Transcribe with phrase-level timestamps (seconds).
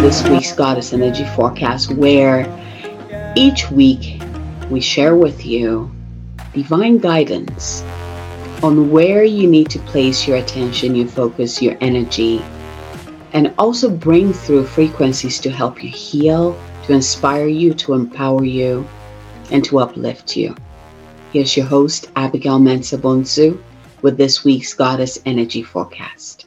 [0.00, 2.48] this week's Goddess Energy Forecast, where
[3.36, 4.22] each week
[4.70, 5.90] we share with you
[6.54, 7.82] divine guidance
[8.62, 12.40] on where you need to place your attention, your focus, your energy,
[13.34, 18.88] and also bring through frequencies to help you heal, to inspire you, to empower you,
[19.50, 20.56] and to uplift you.
[21.30, 23.60] Here's your host, Abigail Mensa Bonsu,
[24.00, 26.46] with this week's Goddess Energy Forecast.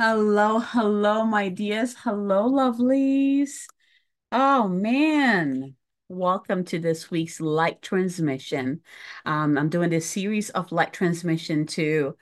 [0.00, 1.94] Hello, hello, my dears.
[1.94, 3.66] Hello, lovelies.
[4.32, 5.76] Oh, man.
[6.08, 8.80] Welcome to this week's light transmission.
[9.26, 12.16] Um, I'm doing this series of light transmission to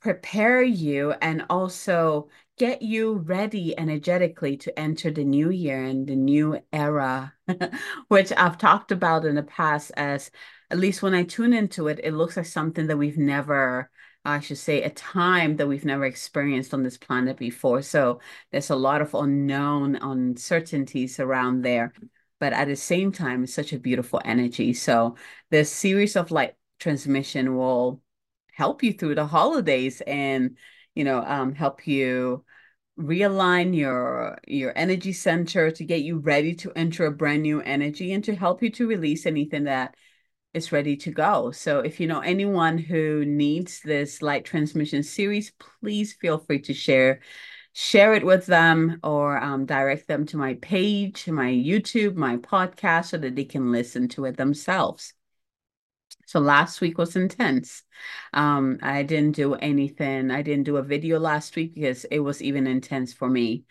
[0.00, 6.16] prepare you and also get you ready energetically to enter the new year and the
[6.16, 7.34] new era,
[8.08, 10.30] which I've talked about in the past as
[10.70, 13.90] at least when I tune into it, it looks like something that we've never,
[14.28, 17.82] I should say, a time that we've never experienced on this planet before.
[17.82, 21.92] So there's a lot of unknown uncertainties around there.
[22.40, 24.74] But at the same time, it's such a beautiful energy.
[24.74, 25.16] So
[25.50, 28.02] this series of light transmission will
[28.52, 30.56] help you through the holidays and
[30.94, 32.44] you know um, help you
[32.98, 38.12] realign your your energy center to get you ready to enter a brand new energy
[38.12, 39.94] and to help you to release anything that
[40.58, 41.50] is ready to go.
[41.52, 46.74] So if you know anyone who needs this light transmission series, please feel free to
[46.74, 47.20] share
[47.72, 53.06] share it with them or um, direct them to my page, my YouTube, my podcast,
[53.06, 55.14] so that they can listen to it themselves.
[56.26, 57.84] So last week was intense.
[58.34, 60.30] Um, I didn't do anything.
[60.30, 63.64] I didn't do a video last week because it was even intense for me.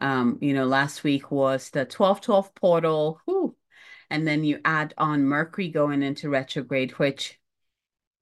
[0.00, 3.20] Um, you know, last week was the 1212 portal.
[3.24, 3.56] Whew.
[4.10, 7.38] And then you add on Mercury going into retrograde, which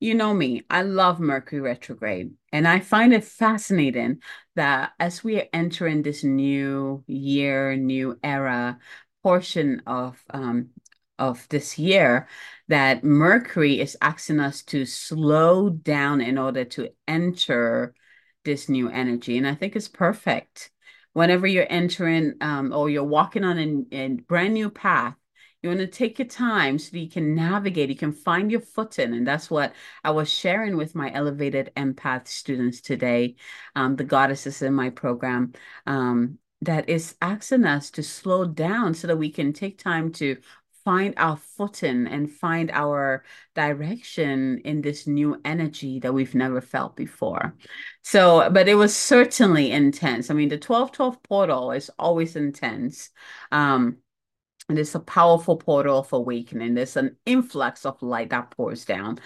[0.00, 2.32] you know me, I love Mercury retrograde.
[2.52, 4.20] And I find it fascinating
[4.56, 8.78] that as we are entering this new year, new era
[9.22, 10.70] portion of um,
[11.18, 12.26] of this year
[12.66, 17.94] that Mercury is asking us to slow down in order to enter
[18.44, 19.38] this new energy.
[19.38, 20.70] And I think it's perfect.
[21.12, 25.14] Whenever you're entering um, or you're walking on a, a brand new path,
[25.62, 28.60] you want to take your time so that you can navigate, you can find your
[28.60, 29.14] footing.
[29.14, 33.36] And that's what I was sharing with my elevated empath students today,
[33.76, 35.52] um, the goddesses in my program.
[35.86, 40.36] Um, that is asking us to slow down so that we can take time to
[40.84, 43.24] find our footing and find our
[43.54, 47.54] direction in this new energy that we've never felt before.
[48.02, 50.30] So, but it was certainly intense.
[50.30, 53.10] I mean, the 1212 portal is always intense.
[53.50, 53.98] Um,
[54.72, 56.72] and it's a powerful portal of awakening.
[56.72, 59.18] There's an influx of light that pours down.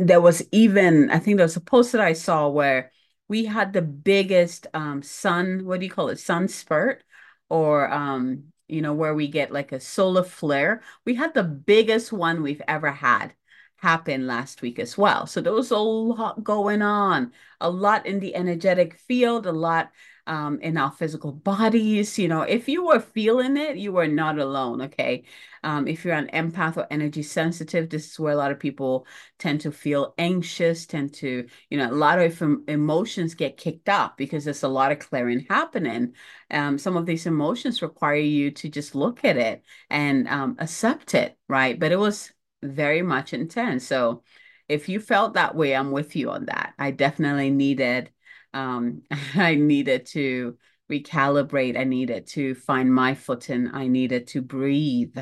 [0.00, 2.90] There was even, I think there was a post that I saw where
[3.28, 7.04] we had the biggest um, sun, what do you call it, sun spurt
[7.48, 10.82] or um, you know, where we get like a solar flare.
[11.04, 13.32] We had the biggest one we've ever had
[13.76, 15.28] happen last week as well.
[15.28, 17.30] So there was a lot going on,
[17.60, 19.92] a lot in the energetic field, a lot
[20.30, 22.16] um, in our physical bodies.
[22.16, 24.80] You know, if you were feeling it, you were not alone.
[24.82, 25.24] Okay.
[25.64, 29.06] Um, if you're an empath or energy sensitive, this is where a lot of people
[29.38, 34.16] tend to feel anxious, tend to, you know, a lot of emotions get kicked up
[34.16, 36.14] because there's a lot of clearing happening.
[36.50, 41.14] Um, some of these emotions require you to just look at it and um, accept
[41.14, 41.78] it, right?
[41.78, 42.32] But it was
[42.62, 43.84] very much intense.
[43.84, 44.22] So
[44.68, 46.74] if you felt that way, I'm with you on that.
[46.78, 48.12] I definitely needed
[48.54, 49.02] um,
[49.34, 50.56] I needed to
[50.90, 51.78] recalibrate.
[51.78, 53.70] I needed to find my footing.
[53.72, 55.16] I needed to breathe.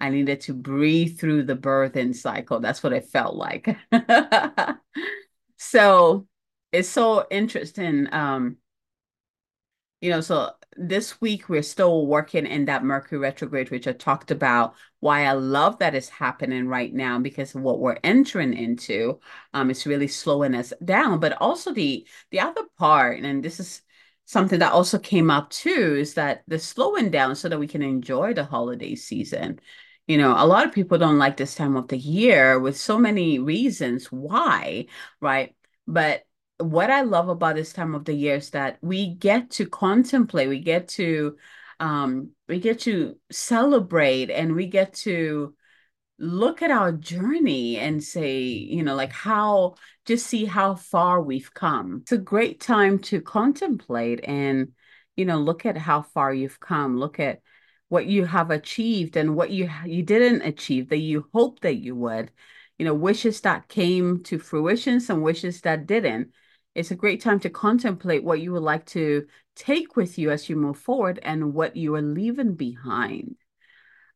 [0.00, 2.60] I needed to breathe through the birthing cycle.
[2.60, 3.76] That's what it felt like.
[5.58, 6.26] so
[6.72, 8.12] it's so interesting.
[8.12, 8.56] Um,
[10.00, 14.30] you know, so this week we're still working in that Mercury retrograde, which I talked
[14.30, 14.74] about.
[15.00, 19.20] Why I love that is happening right now because what we're entering into
[19.52, 21.20] um is really slowing us down.
[21.20, 23.82] But also the the other part, and this is
[24.24, 27.82] something that also came up too, is that the slowing down so that we can
[27.82, 29.60] enjoy the holiday season.
[30.06, 32.98] You know, a lot of people don't like this time of the year with so
[32.98, 34.86] many reasons why,
[35.20, 35.54] right?
[35.86, 36.24] But
[36.58, 40.48] what I love about this time of the year is that we get to contemplate,
[40.48, 41.36] we get to
[41.80, 45.54] um, we get to celebrate, and we get to
[46.18, 49.74] look at our journey and say, you know, like how
[50.06, 52.00] just see how far we've come.
[52.02, 54.72] It's a great time to contemplate and
[55.16, 56.98] you know look at how far you've come.
[56.98, 57.40] Look at
[57.88, 61.96] what you have achieved and what you you didn't achieve that you hoped that you
[61.96, 62.30] would.
[62.82, 66.32] You know, wishes that came to fruition, some wishes that didn't
[66.74, 70.48] it's a great time to contemplate what you would like to take with you as
[70.48, 73.36] you move forward and what you are leaving behind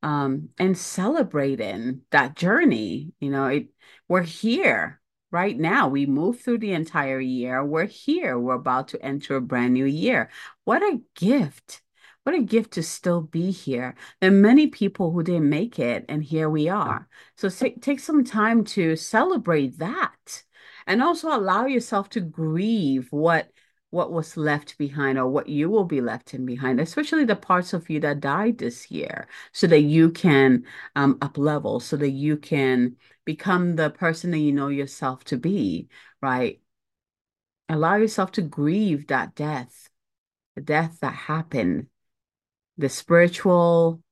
[0.03, 3.13] um, and celebrating that journey.
[3.21, 3.69] You know, it,
[4.09, 5.89] we're here right now.
[5.89, 7.65] We move through the entire year.
[7.65, 8.39] We're here.
[8.39, 10.31] We're about to enter a brand new year.
[10.65, 11.83] What a gift.
[12.27, 13.95] What a gift to still be here.
[14.21, 17.07] There are many people who didn't make it, and here we are.
[17.37, 20.43] So take, take some time to celebrate that
[20.89, 23.53] and also allow yourself to grieve what
[23.91, 27.73] what was left behind or what you will be left in behind, especially the parts
[27.73, 30.65] of you that died this year, so that you can
[30.97, 35.37] um, up level, so that you can become the person that you know yourself to
[35.37, 35.89] be,
[36.21, 36.61] right?
[37.69, 39.89] Allow yourself to grieve that death,
[40.57, 41.87] the death that happened,
[42.79, 44.03] the spiritual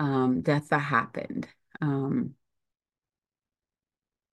[0.00, 1.48] um, death that happened.
[1.80, 2.34] Um,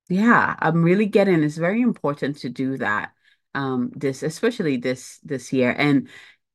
[0.09, 3.13] yeah, I'm really getting it's very important to do that
[3.53, 6.07] um this especially this this year and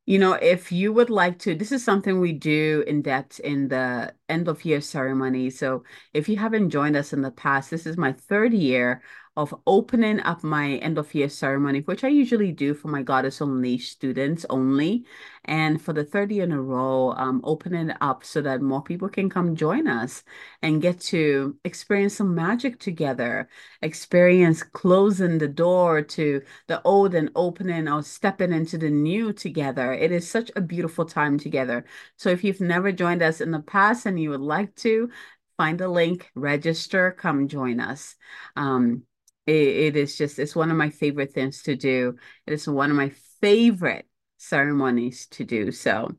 [0.06, 3.68] you know if you would like to this is something we do in depth in
[3.68, 5.82] the end of year ceremony so
[6.12, 9.02] if you haven't joined us in the past this is my third year
[9.36, 13.42] of opening up my end of year ceremony, which I usually do for my Goddess
[13.42, 15.04] Unleashed students only.
[15.44, 19.08] And for the third year in a row, um, opening up so that more people
[19.08, 20.24] can come join us
[20.62, 23.48] and get to experience some magic together,
[23.82, 29.92] experience closing the door to the old and opening or stepping into the new together.
[29.92, 31.84] It is such a beautiful time together.
[32.16, 35.10] So if you've never joined us in the past and you would like to,
[35.56, 38.14] find a link, register, come join us.
[38.56, 39.02] Um,
[39.46, 42.16] it, it is just, it's one of my favorite things to do.
[42.46, 43.10] It is one of my
[43.40, 44.06] favorite
[44.38, 45.72] ceremonies to do.
[45.72, 46.16] So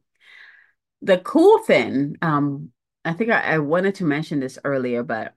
[1.01, 2.71] the cool thing, um,
[3.05, 5.33] I think I, I wanted to mention this earlier, but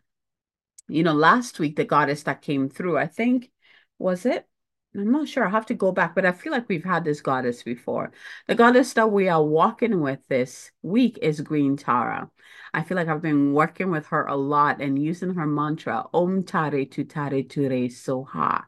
[0.89, 3.51] you know, last week the goddess that came through, I think,
[3.99, 4.47] was it?
[4.95, 5.47] I'm not sure.
[5.47, 8.11] I have to go back, but I feel like we've had this goddess before.
[8.49, 12.29] The goddess that we are walking with this week is Green Tara.
[12.75, 16.43] I feel like I've been working with her a lot and using her mantra, Om
[16.43, 18.65] Tare Tu Tare Ture Soha,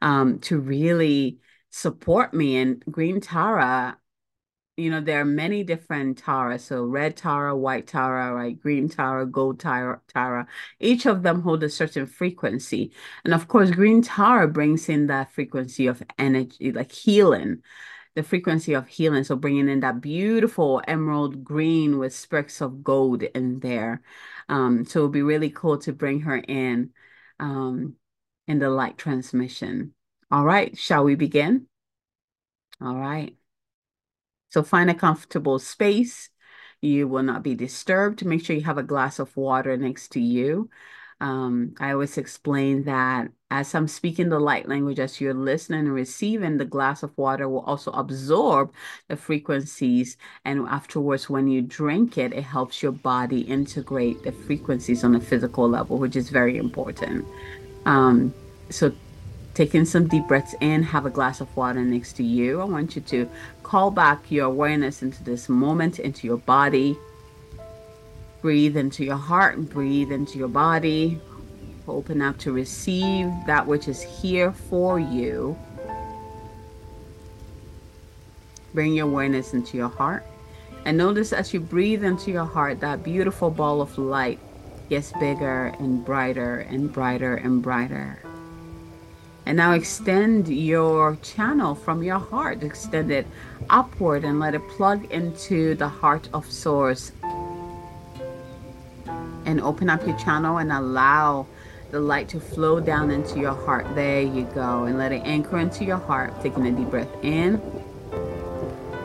[0.00, 2.56] um, to really support me.
[2.56, 3.98] And Green Tara
[4.76, 6.58] you know, there are many different Tara.
[6.58, 8.60] So red Tara, white Tara, right?
[8.60, 10.46] Green Tara, gold Tara, Tara.
[10.80, 12.92] Each of them hold a certain frequency.
[13.24, 17.62] And of course, green Tara brings in that frequency of energy, like healing,
[18.14, 19.24] the frequency of healing.
[19.24, 24.02] So bringing in that beautiful emerald green with specks of gold in there.
[24.48, 26.92] Um, so it'll be really cool to bring her in
[27.40, 27.96] um,
[28.46, 29.94] in the light transmission.
[30.30, 31.68] All right, shall we begin?
[32.80, 33.36] All right.
[34.56, 36.30] So find a comfortable space.
[36.80, 38.24] You will not be disturbed.
[38.24, 40.70] Make sure you have a glass of water next to you.
[41.20, 45.92] Um, I always explain that as I'm speaking the light language, as you're listening and
[45.92, 48.72] receiving, the glass of water will also absorb
[49.08, 50.16] the frequencies.
[50.46, 55.20] And afterwards, when you drink it, it helps your body integrate the frequencies on a
[55.20, 57.26] physical level, which is very important.
[57.84, 58.32] Um,
[58.70, 58.90] so
[59.56, 62.60] taking some deep breaths in, have a glass of water next to you.
[62.60, 63.26] I want you to
[63.62, 66.98] call back your awareness into this moment, into your body.
[68.42, 71.18] Breathe into your heart and breathe into your body.
[71.88, 75.56] Open up to receive that which is here for you.
[78.74, 80.26] Bring your awareness into your heart.
[80.84, 84.38] And notice as you breathe into your heart, that beautiful ball of light
[84.90, 88.22] gets bigger and brighter and brighter and brighter.
[89.46, 93.28] And now extend your channel from your heart, extend it
[93.70, 97.12] upward and let it plug into the heart of source.
[99.44, 101.46] And open up your channel and allow
[101.92, 103.86] the light to flow down into your heart.
[103.94, 104.84] There you go.
[104.84, 106.42] And let it anchor into your heart.
[106.42, 107.62] Taking a deep breath in.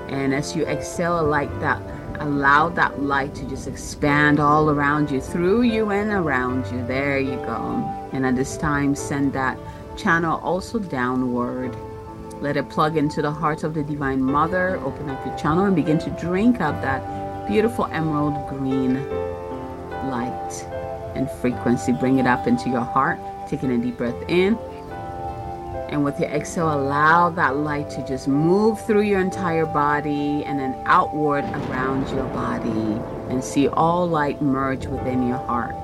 [0.10, 1.80] And as you exhale, like that,
[2.20, 6.84] allow that light to just expand all around you, through you and around you.
[6.88, 8.10] There you go.
[8.12, 9.60] And at this time, send that
[10.02, 11.76] channel also downward.
[12.42, 14.80] Let it plug into the heart of the Divine Mother.
[14.84, 18.96] Open up your channel and begin to drink up that beautiful emerald green
[20.10, 20.66] light
[21.14, 21.92] and frequency.
[21.92, 24.58] Bring it up into your heart, taking a deep breath in.
[25.90, 30.58] And with your exhale, allow that light to just move through your entire body and
[30.58, 35.76] then outward around your body and see all light merge within your heart.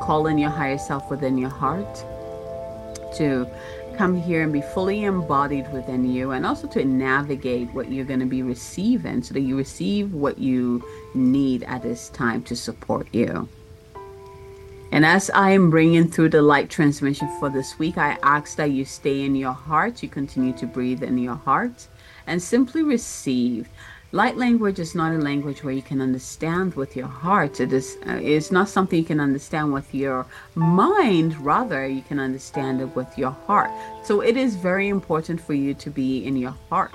[0.00, 2.04] Call in your higher self within your heart
[3.14, 3.48] to
[3.96, 8.20] come here and be fully embodied within you and also to navigate what you're going
[8.20, 10.82] to be receiving so that you receive what you
[11.14, 13.48] need at this time to support you.
[14.92, 18.72] And as I am bringing through the light transmission for this week, I ask that
[18.72, 21.88] you stay in your heart, you continue to breathe in your heart,
[22.26, 23.68] and simply receive.
[24.14, 27.60] Light language is not a language where you can understand with your heart.
[27.60, 31.34] It is uh, it's not something you can understand with your mind.
[31.38, 33.70] Rather, you can understand it with your heart.
[34.04, 36.94] So it is very important for you to be in your heart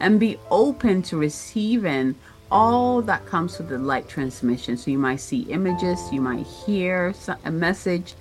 [0.00, 2.14] and be open to receiving
[2.50, 4.78] all that comes with the light transmission.
[4.78, 7.12] So you might see images, you might hear
[7.44, 8.14] a message,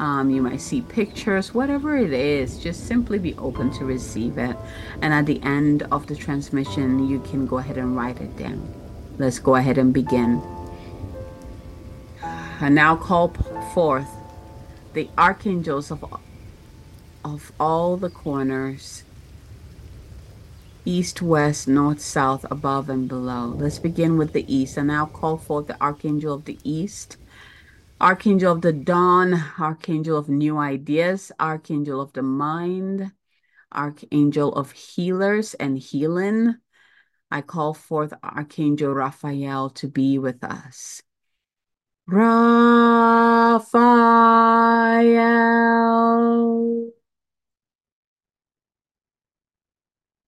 [0.00, 4.56] um, you might see pictures, whatever it is, just simply be open to receive it.
[5.02, 8.66] And at the end of the transmission, you can go ahead and write it down.
[9.18, 10.42] Let's go ahead and begin.
[12.22, 13.28] And now call
[13.74, 14.08] forth
[14.94, 16.02] the archangels of,
[17.22, 19.04] of all the corners
[20.86, 23.48] east, west, north, south, above, and below.
[23.48, 24.78] Let's begin with the east.
[24.78, 27.18] And now call forth the archangel of the east
[28.00, 33.12] Archangel of the dawn, Archangel of new ideas, Archangel of the mind,
[33.70, 36.54] Archangel of healers and healing.
[37.30, 41.02] I call forth Archangel Raphael to be with us.
[42.06, 43.60] Raphael.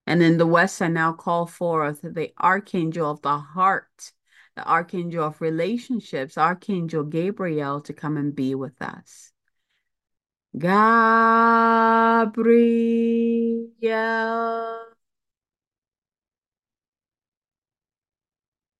[0.05, 4.11] And in the west, I now call forth the Archangel of the heart,
[4.55, 9.31] the archangel of relationships, Archangel Gabriel, to come and be with us.
[10.57, 10.83] Gabriel.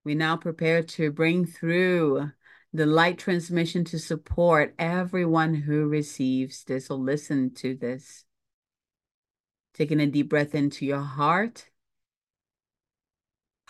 [0.06, 2.32] We now prepare to bring through
[2.74, 8.26] the light transmission to support everyone who receives this or listen to this.
[9.74, 11.70] Taking a deep breath into your heart.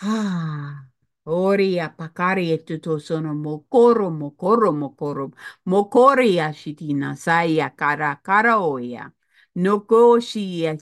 [0.02, 0.90] Ah.
[1.26, 5.32] Oria pakari etuto sono mokoro mokoro mokoro
[5.66, 9.10] mokori ashitina saya kara kara oya
[9.56, 10.78] noko shia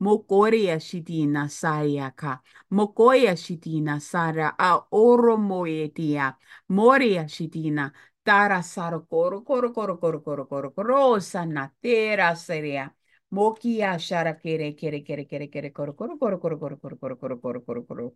[0.00, 6.36] mokoria shitina saya ka mokoya shitina sara a oro moetia
[6.68, 7.92] moria shitina
[8.24, 11.20] tara saro koro koro koro koro koro koro koro
[13.32, 17.36] Mokia shara kere kere kere kere kere koro koro koro koro koro koro koro koro
[17.40, 18.12] koro koro koro.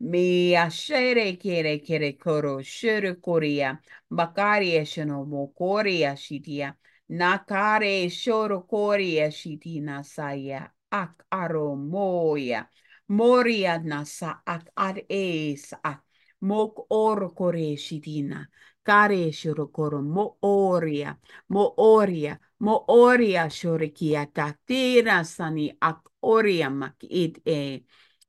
[0.00, 3.78] Mi ashere kere kere koro shuru koria.
[4.10, 6.74] Bakari eshono mokoria shitia.
[7.10, 10.68] Nakare shoro koria shitina saya.
[10.92, 12.68] Ak aro moya.
[13.08, 16.02] Moria nasa ak ad es ak.
[16.42, 18.44] Mok or kore shitina.
[18.84, 21.16] Kare shoro koro mo oria.
[21.48, 22.38] Mo oria.
[22.60, 27.84] Mo oria shorikia tatira sani ak oria mak it e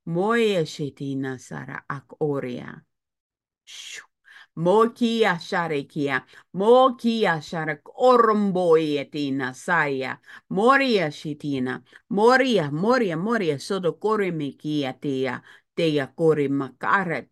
[0.06, 2.82] moya shetina sara ak oria.
[4.56, 15.40] Mokia sharekia, mokia sharak oromboyetina saya, moria shitina, moria, moria, moria, sodo kore mekia tia,
[15.76, 17.22] Te kore makara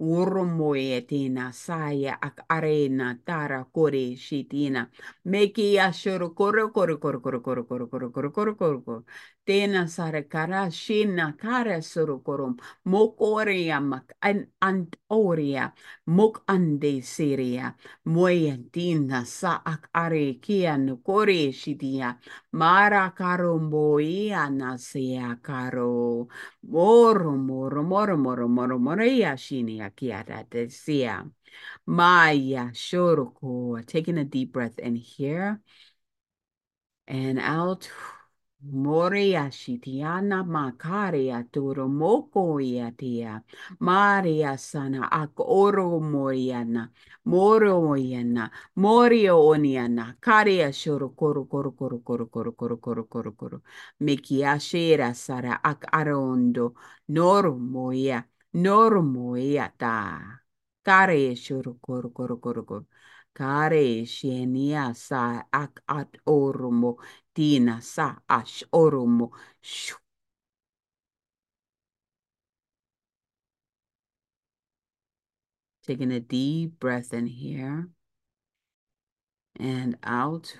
[0.00, 4.88] te urumoe te na saya ak arena tara kore shitina.
[5.26, 9.04] Meki ashoro koro koro koro koro koro koro koro koro koro koro koro.
[9.46, 12.56] Tena sara kara shina kara soro korom.
[12.86, 15.72] Mokoria mak an antoria.
[16.06, 17.74] Mok ande seria.
[18.06, 22.16] Moyentina sa ak are kia no kore shitia.
[22.52, 26.28] Mara karo moia na sea karo.
[26.62, 29.89] Moro, moro, moro, moro, moro, moro, yashini, akiara,
[30.50, 31.30] desia.
[31.86, 33.84] Maya, shoroko.
[33.86, 35.60] Taking a deep breath in here
[37.06, 37.88] and out.
[38.62, 43.42] Moria shitiana makaria turo moko iatia.
[43.80, 46.90] Maria sana ak oro moriana.
[47.24, 48.50] Moro moriana.
[48.76, 50.14] Morio oniana.
[50.20, 53.62] Karia shoro koro koro koro koro koro koro koro koro koro.
[54.02, 56.74] Mikiashera sara ak arondo.
[57.08, 58.26] Noro moia.
[58.54, 60.40] Normoyata.
[60.84, 62.86] Care shurukuru kuru kuru kuru.
[63.34, 66.96] Care shenia sa ak at orumo.
[67.34, 69.30] Tina sa ash orumo.
[69.60, 69.96] Shoo.
[75.86, 77.88] Taking a deep breath in here
[79.58, 80.56] and out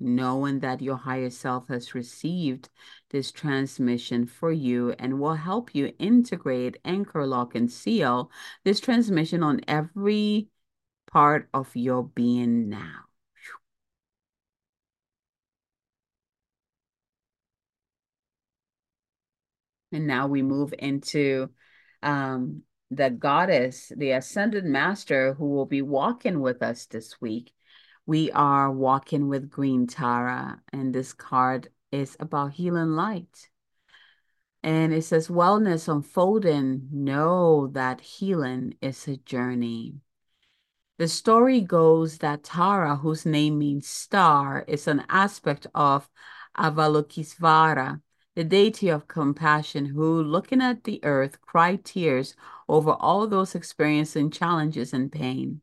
[0.00, 2.68] knowing that your higher self has received
[3.10, 8.30] this transmission for you and will help you integrate, anchor, lock, and seal
[8.64, 10.48] this transmission on every
[11.10, 13.04] part of your being now.
[19.92, 21.50] And now we move into
[22.02, 27.52] um, the goddess, the ascended master who will be walking with us this week.
[28.10, 33.48] We are walking with Green Tara, and this card is about healing light.
[34.64, 36.88] And it says, Wellness unfolding.
[36.90, 40.00] Know that healing is a journey.
[40.98, 46.10] The story goes that Tara, whose name means star, is an aspect of
[46.58, 48.02] Avalokitesvara,
[48.34, 52.34] the deity of compassion, who, looking at the earth, cried tears
[52.68, 55.62] over all those experiencing challenges and pain.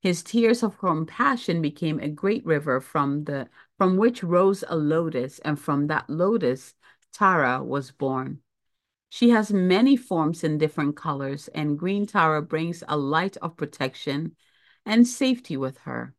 [0.00, 5.38] His tears of compassion became a great river from the from which rose a lotus,
[5.40, 6.74] and from that lotus
[7.12, 8.40] Tara was born.
[9.08, 14.36] She has many forms in different colors, and Green Tara brings a light of protection
[14.84, 16.14] and safety with her.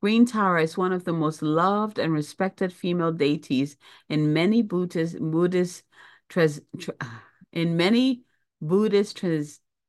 [0.00, 3.76] Green Tara is one of the most loved and respected female deities
[4.08, 5.82] in many Buddhist Buddhist
[6.36, 8.22] ah, in many
[8.60, 9.16] Buddhist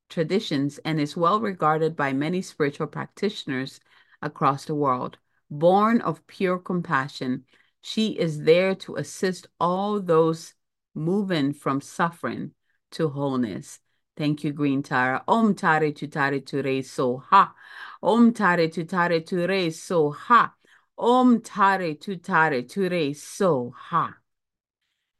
[0.10, 3.80] traditions and is well regarded by many spiritual practitioners
[4.22, 5.18] across the world.
[5.50, 7.46] Born of pure compassion,
[7.82, 10.54] she is there to assist all those
[10.94, 12.52] moving from suffering
[12.92, 13.80] to wholeness.
[14.18, 15.24] Thank you, Green Tara.
[15.28, 17.54] Om Tare Tutare Ture So Ha.
[18.02, 20.54] Om Tare Tutare Ture So Ha.
[20.98, 24.16] Om Tare Tutare Ture So Ha.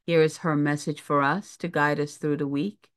[0.04, 2.88] Here is her message for us to guide us through the week.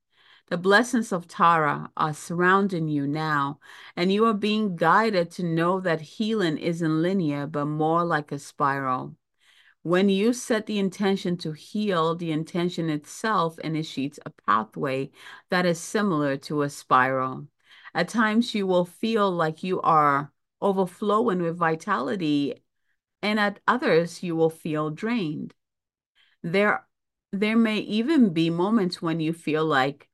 [0.49, 3.59] The blessings of Tara are surrounding you now,
[3.95, 8.39] and you are being guided to know that healing isn't linear, but more like a
[8.39, 9.15] spiral.
[9.83, 15.09] When you set the intention to heal, the intention itself initiates a pathway
[15.49, 17.47] that is similar to a spiral.
[17.95, 22.61] At times, you will feel like you are overflowing with vitality,
[23.23, 25.55] and at others, you will feel drained.
[26.43, 26.85] There,
[27.31, 30.09] there may even be moments when you feel like,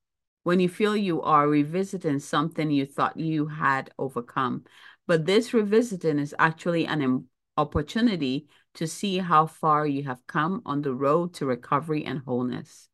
[0.47, 4.63] when you feel you are revisiting something you thought you had overcome.
[5.05, 7.25] But this revisiting is actually an
[7.57, 12.87] opportunity to see how far you have come on the road to recovery and wholeness.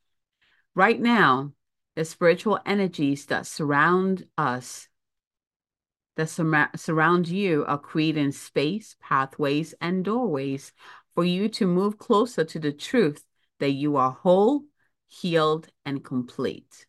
[0.73, 1.51] Right now,
[1.95, 4.87] the spiritual energies that surround us,
[6.15, 10.73] that sur surround you, are creating space, pathways, and doorways
[11.13, 13.23] for you to move closer to the truth
[13.59, 14.63] that you are whole,
[15.05, 16.87] healed, and complete.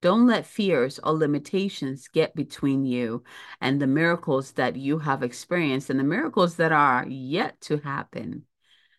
[0.00, 3.24] Don't let fears or limitations get between you
[3.60, 8.44] and the miracles that you have experienced and the miracles that are yet to happen.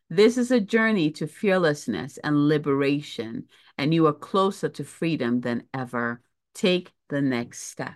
[0.09, 5.63] This is a journey to fearlessness and liberation, and you are closer to freedom than
[5.73, 6.21] ever.
[6.53, 7.95] Take the next step.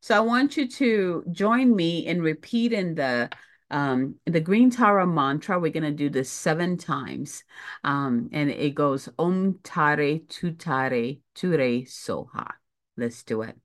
[0.00, 3.30] So I want you to join me in repeating the
[3.74, 7.42] um, the Green Tara mantra, we're going to do this seven times.
[7.82, 12.52] Um, and it goes Om Tare Tutare Ture Soha.
[12.96, 13.56] Let's do it.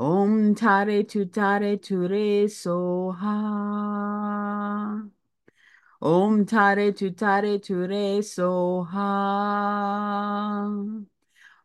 [0.00, 3.20] Om Tare Tutare Ture Soha.
[6.02, 9.00] Om Tare Tutare Ture Soha.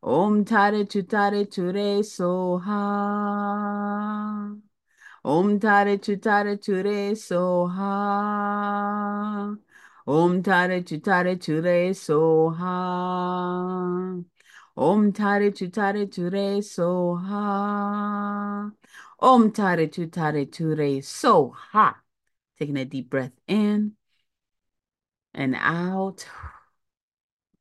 [0.07, 2.75] Om Tare Tutare Ture Soha.
[5.23, 7.81] Om Tare Tutare Ture Soha.
[10.05, 12.67] Om Tare Tutare Ture Soha.
[14.77, 17.41] Om Tare Tutare Ture Soha.
[19.21, 21.95] Om Tare Tutare Ture Soha.
[22.59, 23.97] Taking a deep breath in
[25.33, 26.27] and out,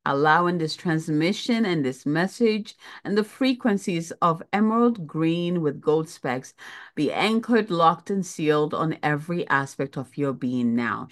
[0.07, 6.55] allowing this transmission and this message and the frequencies of emerald green with gold specks
[6.95, 11.09] be anchored, locked, and sealed on every aspect of your being now.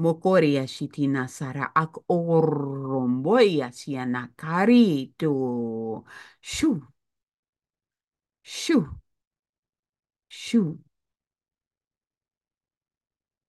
[0.00, 6.04] Mokoria shitina sara ak oromboya sianakari to
[6.40, 6.88] shoo.
[8.42, 8.98] Shoo.
[10.28, 10.78] Shoo.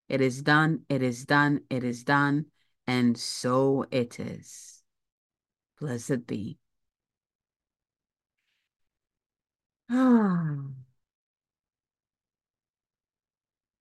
[0.10, 2.46] It is done, it is done, it is done,
[2.88, 4.82] and so it is.
[5.80, 6.58] Blessed be.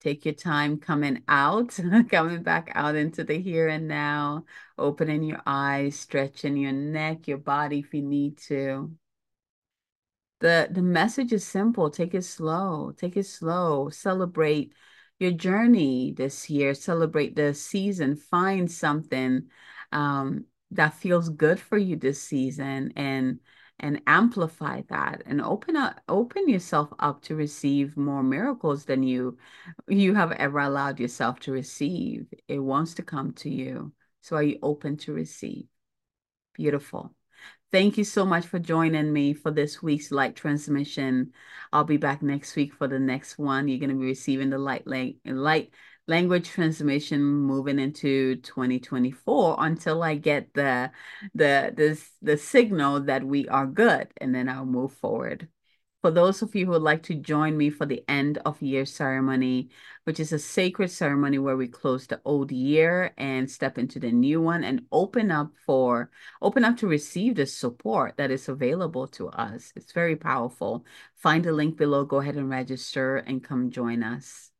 [0.01, 1.79] Take your time coming out,
[2.11, 4.45] coming back out into the here and now,
[4.77, 8.97] opening your eyes, stretching your neck, your body if you need to.
[10.41, 11.89] The the message is simple.
[11.89, 12.93] Take it slow.
[12.97, 13.91] Take it slow.
[13.91, 14.73] Celebrate
[15.19, 19.49] your journey this year, celebrate the season, find something
[19.93, 23.41] um, that feels good for you this season and
[23.79, 29.37] and amplify that and open up open yourself up to receive more miracles than you
[29.89, 32.27] you have ever allowed yourself to receive.
[32.49, 33.93] It wants to come to you.
[34.21, 35.67] So are you open to receive?
[36.55, 37.15] Beautiful
[37.73, 41.33] Thank you so much for joining me for this week's light transmission.
[41.73, 43.67] I'll be back next week for the next one.
[43.67, 45.71] You're going to be receiving the light, light
[46.07, 50.91] language transmission moving into 2024 until I get the
[51.35, 55.49] the the the signal that we are good and then I'll move forward.
[56.03, 58.85] For those of you who would like to join me for the end of year
[58.85, 59.71] ceremony,
[60.03, 64.11] which is a sacred ceremony where we close the old year and step into the
[64.11, 66.11] new one and open up for
[66.41, 69.73] open up to receive the support that is available to us.
[69.77, 70.85] It's very powerful.
[71.15, 74.51] Find the link below, go ahead and register and come join us.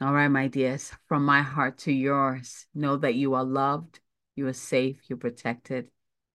[0.00, 4.00] All right, my dears, from my heart to yours, know that you are loved,
[4.34, 5.88] you are safe, you're protected,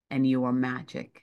[0.09, 1.22] and you are magic.